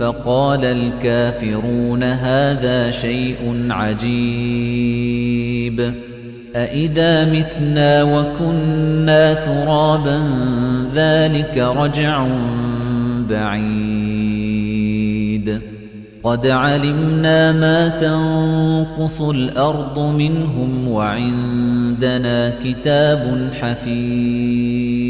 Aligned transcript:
فقال 0.00 0.64
الكافرون 0.64 2.02
هذا 2.02 2.90
شيء 2.90 3.66
عجيب. 3.70 5.14
أإذا 6.56 7.32
متنا 7.32 8.02
وكنا 8.02 9.34
ترابا 9.34 10.22
ذلك 10.94 11.58
رجع 11.58 12.26
بعيد. 13.30 13.90
قد 16.22 16.46
علمنا 16.46 17.52
ما 17.52 17.88
تنقص 17.88 19.20
الأرض 19.20 19.98
منهم 19.98 20.88
وعندنا 20.88 22.52
كتاب 22.64 23.50
حفيظ. 23.60 25.09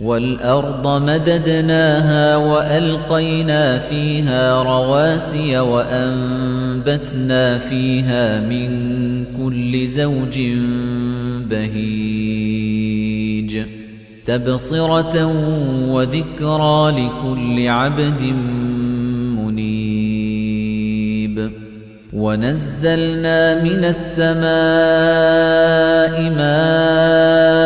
والأرض 0.00 1.02
مددناها 1.02 2.36
وألقينا 2.36 3.78
فيها 3.78 4.62
رواسي 4.62 5.58
وأنبتنا 5.58 7.58
فيها 7.58 8.40
من 8.40 9.24
كل 9.24 9.86
زوج 9.86 10.40
بهيج 11.50 12.96
تبصرة 14.26 15.26
وذكرى 15.88 16.90
لكل 16.90 17.68
عبد 17.68 18.22
منيب 19.38 20.56
ونزلنا 22.12 23.62
من 23.62 23.84
السماء 23.84 24.46
ماء 26.30 27.65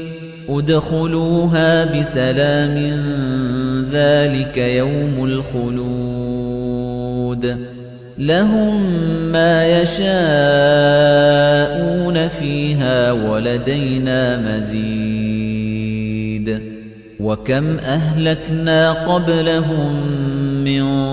ادخلوها 0.59 1.85
بسلام 1.85 2.75
ذلك 3.91 4.57
يوم 4.57 5.25
الخلود. 5.25 6.91
لهم 8.17 8.83
ما 9.31 9.81
يشاءون 9.81 10.17
فيها 12.27 13.11
ولدينا 13.11 14.55
مزيد. 14.57 15.91
وكم 17.19 17.77
أهلكنا 17.77 18.91
قبلهم 18.91 20.20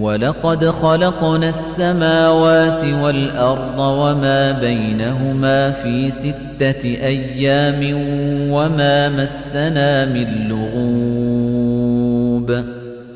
ولقد 0.00 0.64
خلقنا 0.64 1.48
السماوات 1.48 2.84
والأرض 2.84 3.78
وما 3.78 4.52
بينهما 4.52 5.70
في 5.70 6.10
ستة 6.10 6.84
أيام 6.84 7.80
وما 8.50 9.08
مسنا 9.08 10.04
من 10.04 10.48
لغوب. 10.48 11.76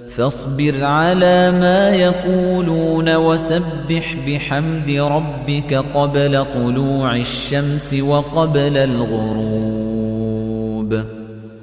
فاصبر 0.08 0.84
على 0.84 1.50
ما 1.50 1.90
يقولون 1.90 3.16
وسبح 3.16 4.16
بحمد 4.28 4.90
ربك 4.90 5.74
قبل 5.94 6.44
طلوع 6.54 7.16
الشمس 7.16 7.94
وقبل 7.94 8.76
الغروب. 8.76 10.20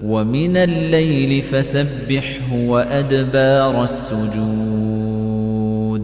ومن 0.05 0.57
الليل 0.57 1.41
فسبحه 1.41 2.53
وأدبار 2.53 3.83
السجود. 3.83 4.86